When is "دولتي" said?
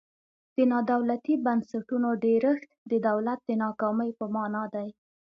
0.91-1.33